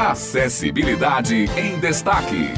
Acessibilidade 0.00 1.44
em 1.58 1.78
Destaque. 1.78 2.48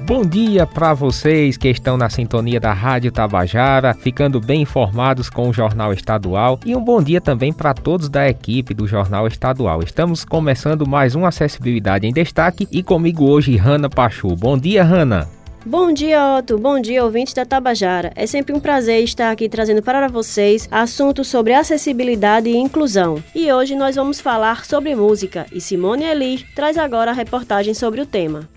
Bom 0.00 0.24
dia 0.24 0.66
para 0.66 0.92
vocês 0.92 1.56
que 1.56 1.68
estão 1.68 1.96
na 1.96 2.10
sintonia 2.10 2.58
da 2.58 2.72
Rádio 2.72 3.12
Tabajara, 3.12 3.94
ficando 3.94 4.40
bem 4.40 4.62
informados 4.62 5.30
com 5.30 5.48
o 5.48 5.52
Jornal 5.52 5.92
Estadual 5.92 6.58
e 6.66 6.74
um 6.74 6.82
bom 6.82 7.00
dia 7.00 7.20
também 7.20 7.52
para 7.52 7.72
todos 7.72 8.08
da 8.08 8.28
equipe 8.28 8.74
do 8.74 8.88
Jornal 8.88 9.28
Estadual. 9.28 9.84
Estamos 9.84 10.24
começando 10.24 10.84
mais 10.84 11.14
um 11.14 11.24
Acessibilidade 11.24 12.08
em 12.08 12.12
Destaque 12.12 12.66
e 12.72 12.82
comigo 12.82 13.26
hoje 13.26 13.56
Hanna 13.56 13.88
Pachu. 13.88 14.34
Bom 14.34 14.58
dia, 14.58 14.82
Hanna. 14.82 15.28
Bom 15.64 15.92
dia, 15.92 16.38
Otto. 16.38 16.56
Bom 16.58 16.80
dia, 16.80 17.04
ouvintes 17.04 17.34
da 17.34 17.44
Tabajara. 17.44 18.12
É 18.16 18.26
sempre 18.26 18.54
um 18.54 18.58
prazer 18.58 19.04
estar 19.04 19.30
aqui 19.30 19.46
trazendo 19.46 19.82
para 19.82 20.08
vocês 20.08 20.66
assuntos 20.70 21.28
sobre 21.28 21.52
acessibilidade 21.52 22.48
e 22.48 22.56
inclusão. 22.56 23.22
E 23.34 23.52
hoje 23.52 23.76
nós 23.76 23.94
vamos 23.94 24.20
falar 24.20 24.64
sobre 24.64 24.94
música 24.94 25.46
e 25.52 25.60
Simone 25.60 26.04
Eli 26.04 26.46
traz 26.54 26.78
agora 26.78 27.10
a 27.10 27.14
reportagem 27.14 27.74
sobre 27.74 28.00
o 28.00 28.06
tema. 28.06 28.48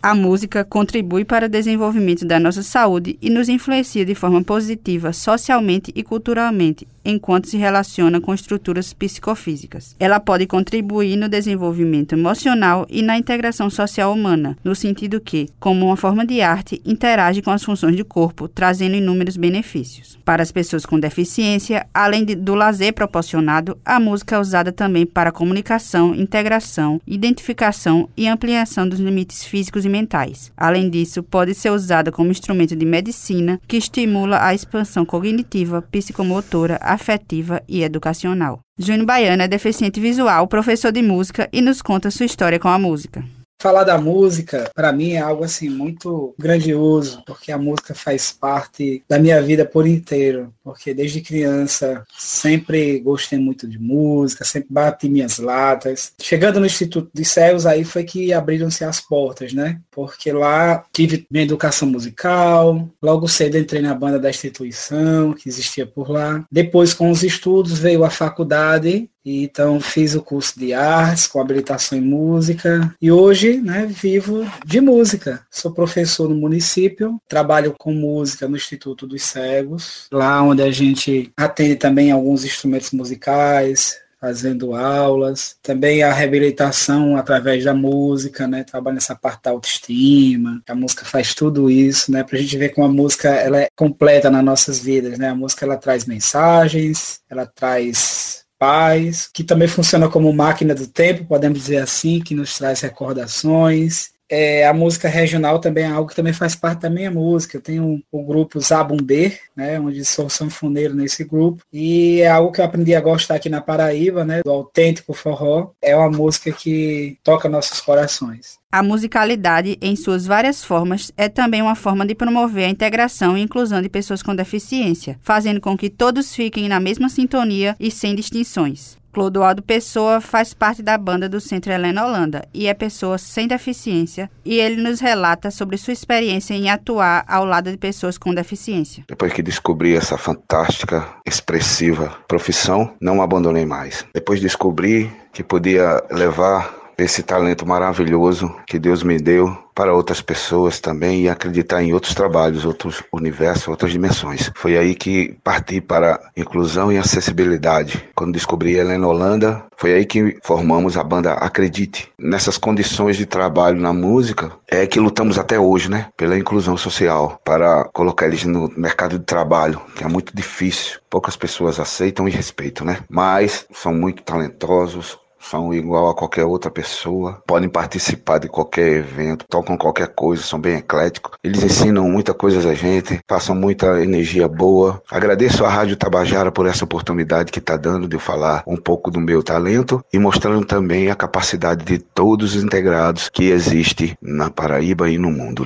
A 0.00 0.14
música 0.14 0.64
contribui 0.64 1.24
para 1.24 1.46
o 1.46 1.48
desenvolvimento 1.48 2.24
da 2.24 2.38
nossa 2.38 2.62
saúde 2.62 3.18
e 3.20 3.28
nos 3.28 3.48
influencia 3.48 4.04
de 4.04 4.14
forma 4.14 4.44
positiva 4.44 5.12
socialmente 5.12 5.90
e 5.92 6.04
culturalmente, 6.04 6.86
enquanto 7.04 7.48
se 7.48 7.56
relaciona 7.56 8.20
com 8.20 8.34
estruturas 8.34 8.92
psicofísicas. 8.92 9.94
Ela 9.98 10.20
pode 10.20 10.46
contribuir 10.46 11.16
no 11.16 11.28
desenvolvimento 11.28 12.14
emocional 12.14 12.86
e 12.88 13.02
na 13.02 13.18
integração 13.18 13.68
social 13.68 14.12
humana, 14.12 14.56
no 14.64 14.74
sentido 14.74 15.20
que, 15.20 15.48
como 15.60 15.86
uma 15.86 15.96
forma 15.96 16.24
de 16.26 16.40
arte, 16.40 16.80
interage 16.84 17.42
com 17.42 17.50
as 17.50 17.62
funções 17.62 17.96
do 17.96 18.04
corpo, 18.04 18.48
trazendo 18.48 18.96
inúmeros 18.96 19.36
benefícios. 19.36 20.18
Para 20.24 20.42
as 20.42 20.52
pessoas 20.52 20.86
com 20.86 20.98
deficiência, 20.98 21.86
além 21.92 22.24
de, 22.24 22.34
do 22.34 22.54
lazer 22.54 22.92
proporcionado, 22.92 23.76
a 23.84 24.00
música 24.00 24.36
é 24.36 24.38
usada 24.38 24.72
também 24.72 25.04
para 25.04 25.32
comunicação, 25.32 26.14
integração, 26.14 27.00
identificação 27.06 28.08
e 28.16 28.26
ampliação 28.28 28.88
dos 28.88 28.98
limites 28.98 29.44
físicos 29.44 29.84
e 29.84 29.88
mentais. 29.88 30.52
Além 30.56 30.88
disso, 30.88 31.22
pode 31.22 31.54
ser 31.54 31.70
usada 31.70 32.10
como 32.10 32.30
instrumento 32.30 32.74
de 32.76 32.86
medicina 32.86 33.60
que 33.66 33.76
estimula 33.76 34.44
a 34.44 34.54
expansão 34.54 35.04
cognitiva, 35.04 35.82
psicomotora, 35.82 36.78
afetiva 36.94 37.62
e 37.68 37.82
educacional. 37.82 38.60
Júnior 38.78 39.06
Baiano 39.06 39.42
é 39.42 39.48
deficiente 39.48 40.00
visual, 40.00 40.48
professor 40.48 40.90
de 40.90 41.02
música 41.02 41.48
e 41.52 41.60
nos 41.60 41.82
conta 41.82 42.10
sua 42.10 42.26
história 42.26 42.58
com 42.58 42.68
a 42.68 42.78
música. 42.78 43.24
Falar 43.64 43.84
da 43.84 43.96
música, 43.96 44.70
para 44.74 44.92
mim, 44.92 45.12
é 45.12 45.20
algo 45.20 45.42
assim 45.42 45.70
muito 45.70 46.34
grandioso, 46.38 47.22
porque 47.26 47.50
a 47.50 47.56
música 47.56 47.94
faz 47.94 48.30
parte 48.30 49.02
da 49.08 49.18
minha 49.18 49.40
vida 49.40 49.64
por 49.64 49.86
inteiro. 49.86 50.52
Porque 50.62 50.92
desde 50.92 51.22
criança 51.22 52.04
sempre 52.14 52.98
gostei 52.98 53.38
muito 53.38 53.66
de 53.66 53.78
música, 53.78 54.44
sempre 54.44 54.68
bati 54.70 55.08
minhas 55.08 55.38
latas. 55.38 56.12
Chegando 56.20 56.60
no 56.60 56.66
Instituto 56.66 57.08
de 57.14 57.24
Céus, 57.24 57.64
aí 57.64 57.84
foi 57.84 58.04
que 58.04 58.34
abriram-se 58.34 58.84
as 58.84 59.00
portas, 59.00 59.54
né? 59.54 59.80
Porque 59.90 60.30
lá 60.30 60.84
tive 60.92 61.26
minha 61.30 61.44
educação 61.44 61.88
musical, 61.88 62.86
logo 63.00 63.26
cedo 63.26 63.56
entrei 63.56 63.80
na 63.80 63.94
banda 63.94 64.18
da 64.18 64.28
instituição 64.28 65.32
que 65.32 65.48
existia 65.48 65.86
por 65.86 66.10
lá. 66.10 66.44
Depois, 66.52 66.92
com 66.92 67.10
os 67.10 67.22
estudos, 67.22 67.78
veio 67.78 68.04
a 68.04 68.10
faculdade 68.10 69.08
então 69.24 69.80
fiz 69.80 70.14
o 70.14 70.22
curso 70.22 70.58
de 70.58 70.74
artes 70.74 71.26
com 71.26 71.40
habilitação 71.40 71.96
em 71.96 72.02
música 72.02 72.94
e 73.00 73.10
hoje 73.10 73.60
né, 73.60 73.86
vivo 73.86 74.44
de 74.64 74.80
música. 74.80 75.44
Sou 75.50 75.72
professor 75.72 76.28
no 76.28 76.34
município, 76.34 77.20
trabalho 77.28 77.74
com 77.78 77.92
música 77.92 78.46
no 78.46 78.56
Instituto 78.56 79.06
dos 79.06 79.22
Cegos, 79.22 80.06
lá 80.12 80.42
onde 80.42 80.62
a 80.62 80.70
gente 80.70 81.32
atende 81.36 81.76
também 81.76 82.10
alguns 82.10 82.44
instrumentos 82.44 82.90
musicais, 82.90 83.98
fazendo 84.24 84.74
aulas, 84.74 85.54
também 85.62 86.02
a 86.02 86.10
reabilitação 86.10 87.14
através 87.14 87.62
da 87.62 87.74
música, 87.74 88.48
né? 88.48 88.64
Trabalho 88.64 88.94
nessa 88.94 89.14
parte 89.14 89.42
da 89.42 89.50
autoestima, 89.50 90.62
a 90.66 90.74
música 90.74 91.04
faz 91.04 91.34
tudo 91.34 91.70
isso, 91.70 92.10
né? 92.10 92.24
Pra 92.24 92.38
gente 92.38 92.56
ver 92.56 92.70
como 92.70 92.86
a 92.86 92.90
música 92.90 93.28
ela 93.28 93.60
é 93.60 93.68
completa 93.76 94.30
nas 94.30 94.42
nossas 94.42 94.78
vidas, 94.78 95.18
né? 95.18 95.28
A 95.28 95.34
música 95.34 95.66
ela 95.66 95.76
traz 95.76 96.06
mensagens, 96.06 97.20
ela 97.28 97.44
traz 97.44 98.43
paz, 98.58 99.28
que 99.32 99.44
também 99.44 99.68
funciona 99.68 100.08
como 100.08 100.32
máquina 100.32 100.74
do 100.74 100.86
tempo, 100.86 101.26
podemos 101.26 101.58
dizer 101.58 101.78
assim, 101.78 102.20
que 102.20 102.34
nos 102.34 102.56
traz 102.56 102.80
recordações. 102.80 104.13
É, 104.30 104.66
a 104.66 104.72
música 104.72 105.08
regional 105.08 105.58
também 105.58 105.84
é 105.84 105.88
algo 105.88 106.08
que 106.08 106.16
também 106.16 106.32
faz 106.32 106.54
parte 106.54 106.80
da 106.80 106.90
minha 106.90 107.10
música. 107.10 107.56
Eu 107.56 107.60
tenho 107.60 108.02
o 108.10 108.22
grupo 108.24 108.60
Zabumber, 108.60 109.38
né, 109.54 109.78
onde 109.78 110.04
sou 110.04 110.28
sanfoneiro 110.28 110.94
nesse 110.94 111.24
grupo, 111.24 111.62
e 111.72 112.20
é 112.20 112.28
algo 112.28 112.50
que 112.50 112.60
eu 112.60 112.64
aprendi 112.64 112.94
a 112.94 113.00
gostar 113.00 113.36
aqui 113.36 113.48
na 113.48 113.60
Paraíba, 113.60 114.24
né, 114.24 114.40
do 114.44 114.50
autêntico 114.50 115.12
forró. 115.12 115.70
É 115.82 115.94
uma 115.96 116.10
música 116.10 116.50
que 116.52 117.18
toca 117.22 117.48
nossos 117.48 117.80
corações. 117.80 118.58
A 118.72 118.82
musicalidade, 118.82 119.78
em 119.80 119.94
suas 119.94 120.26
várias 120.26 120.64
formas, 120.64 121.12
é 121.16 121.28
também 121.28 121.62
uma 121.62 121.76
forma 121.76 122.04
de 122.04 122.14
promover 122.14 122.64
a 122.64 122.70
integração 122.70 123.38
e 123.38 123.42
inclusão 123.42 123.80
de 123.80 123.88
pessoas 123.88 124.22
com 124.22 124.34
deficiência, 124.34 125.16
fazendo 125.22 125.60
com 125.60 125.76
que 125.76 125.88
todos 125.88 126.34
fiquem 126.34 126.68
na 126.68 126.80
mesma 126.80 127.08
sintonia 127.08 127.76
e 127.78 127.90
sem 127.90 128.16
distinções. 128.16 128.96
Clodoaldo 129.14 129.62
Pessoa 129.62 130.20
faz 130.20 130.52
parte 130.52 130.82
da 130.82 130.98
banda 130.98 131.28
do 131.28 131.40
Centro 131.40 131.72
Helena 131.72 132.04
Holanda 132.04 132.44
e 132.52 132.66
é 132.66 132.74
pessoa 132.74 133.16
sem 133.16 133.46
deficiência 133.46 134.28
e 134.44 134.58
ele 134.58 134.82
nos 134.82 134.98
relata 134.98 135.52
sobre 135.52 135.76
sua 135.76 135.92
experiência 135.92 136.52
em 136.52 136.68
atuar 136.68 137.24
ao 137.28 137.44
lado 137.44 137.70
de 137.70 137.76
pessoas 137.76 138.18
com 138.18 138.34
deficiência. 138.34 139.04
Depois 139.08 139.32
que 139.32 139.40
descobri 139.40 139.94
essa 139.94 140.18
fantástica, 140.18 141.06
expressiva 141.24 142.12
profissão, 142.26 142.92
não 143.00 143.22
abandonei 143.22 143.64
mais. 143.64 144.04
Depois 144.12 144.40
descobri 144.40 145.08
que 145.32 145.44
podia 145.44 146.02
levar 146.10 146.83
esse 146.98 147.22
talento 147.22 147.66
maravilhoso 147.66 148.54
que 148.66 148.78
Deus 148.78 149.02
me 149.02 149.18
deu 149.18 149.56
para 149.74 149.92
outras 149.92 150.20
pessoas 150.20 150.78
também 150.78 151.22
e 151.22 151.28
acreditar 151.28 151.82
em 151.82 151.92
outros 151.92 152.14
trabalhos, 152.14 152.64
outros 152.64 153.02
universos, 153.12 153.66
outras 153.66 153.90
dimensões. 153.90 154.50
Foi 154.54 154.78
aí 154.78 154.94
que 154.94 155.36
parti 155.42 155.80
para 155.80 156.20
inclusão 156.36 156.92
e 156.92 156.98
acessibilidade. 156.98 158.08
Quando 158.14 158.34
descobri 158.34 158.76
Helena 158.76 159.08
Holanda, 159.08 159.64
foi 159.76 159.92
aí 159.92 160.04
que 160.04 160.38
formamos 160.42 160.96
a 160.96 161.02
banda 161.02 161.32
Acredite. 161.32 162.12
Nessas 162.18 162.56
condições 162.56 163.16
de 163.16 163.26
trabalho 163.26 163.80
na 163.80 163.92
música, 163.92 164.52
é 164.68 164.86
que 164.86 165.00
lutamos 165.00 165.38
até 165.38 165.58
hoje, 165.58 165.90
né? 165.90 166.06
Pela 166.16 166.38
inclusão 166.38 166.76
social, 166.76 167.40
para 167.44 167.84
colocar 167.92 168.26
eles 168.26 168.44
no 168.44 168.72
mercado 168.76 169.18
de 169.18 169.24
trabalho, 169.24 169.80
que 169.96 170.04
é 170.04 170.08
muito 170.08 170.34
difícil. 170.34 171.00
Poucas 171.10 171.36
pessoas 171.36 171.80
aceitam 171.80 172.28
e 172.28 172.30
respeitam, 172.30 172.86
né? 172.86 172.98
Mas 173.08 173.66
são 173.72 173.92
muito 173.92 174.22
talentosos, 174.22 175.18
são 175.50 175.72
igual 175.74 176.08
a 176.08 176.14
qualquer 176.14 176.44
outra 176.44 176.70
pessoa, 176.70 177.42
podem 177.46 177.68
participar 177.68 178.38
de 178.38 178.48
qualquer 178.48 178.98
evento, 178.98 179.44
tocam 179.48 179.76
qualquer 179.76 180.08
coisa, 180.08 180.42
são 180.42 180.60
bem 180.60 180.76
ecléticos. 180.76 181.32
Eles 181.42 181.62
ensinam 181.62 182.08
muita 182.08 182.32
coisa 182.32 182.68
a 182.68 182.74
gente, 182.74 183.20
passam 183.26 183.54
muita 183.54 184.02
energia 184.02 184.48
boa. 184.48 185.02
Agradeço 185.10 185.64
à 185.64 185.68
Rádio 185.68 185.96
Tabajara 185.96 186.50
por 186.50 186.66
essa 186.66 186.84
oportunidade 186.84 187.52
que 187.52 187.58
está 187.58 187.76
dando 187.76 188.08
de 188.08 188.18
falar 188.18 188.62
um 188.66 188.76
pouco 188.76 189.10
do 189.10 189.20
meu 189.20 189.42
talento 189.42 190.02
e 190.12 190.18
mostrando 190.18 190.64
também 190.64 191.10
a 191.10 191.14
capacidade 191.14 191.84
de 191.84 191.98
todos 191.98 192.54
os 192.56 192.64
integrados 192.64 193.28
que 193.28 193.50
existe 193.50 194.16
na 194.22 194.50
Paraíba 194.50 195.10
e 195.10 195.18
no 195.18 195.30
mundo. 195.30 195.64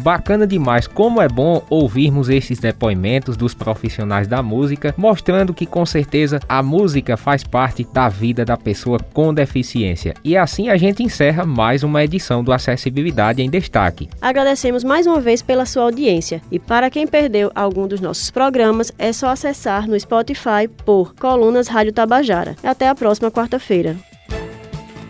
Bacana 0.00 0.46
demais 0.46 0.86
como 0.86 1.20
é 1.20 1.28
bom 1.28 1.62
ouvirmos 1.68 2.30
esses 2.30 2.58
depoimentos 2.58 3.36
dos 3.36 3.52
profissionais 3.52 4.26
da 4.26 4.42
música, 4.42 4.94
mostrando 4.96 5.52
que 5.52 5.66
com 5.66 5.84
certeza 5.84 6.40
a 6.48 6.62
música 6.62 7.18
faz 7.18 7.44
parte 7.44 7.86
da 7.92 8.08
vida 8.08 8.42
da 8.42 8.56
pessoa 8.56 8.98
com 9.12 9.34
deficiência. 9.34 10.14
E 10.24 10.38
assim 10.38 10.70
a 10.70 10.78
gente 10.78 11.02
encerra 11.02 11.44
mais 11.44 11.82
uma 11.82 12.02
edição 12.02 12.42
do 12.42 12.50
Acessibilidade 12.50 13.42
em 13.42 13.50
Destaque. 13.50 14.08
Agradecemos 14.22 14.82
mais 14.82 15.06
uma 15.06 15.20
vez 15.20 15.42
pela 15.42 15.66
sua 15.66 15.82
audiência. 15.82 16.40
E 16.50 16.58
para 16.58 16.88
quem 16.88 17.06
perdeu 17.06 17.52
algum 17.54 17.86
dos 17.86 18.00
nossos 18.00 18.30
programas, 18.30 18.90
é 18.98 19.12
só 19.12 19.28
acessar 19.28 19.86
no 19.86 20.00
Spotify 20.00 20.66
por 20.86 21.14
Colunas 21.14 21.68
Rádio 21.68 21.92
Tabajara. 21.92 22.56
Até 22.64 22.88
a 22.88 22.94
próxima 22.94 23.30
quarta-feira. 23.30 23.96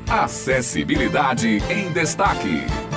Acessibilidade 0.08 1.62
em 1.70 1.92
Destaque. 1.92 2.89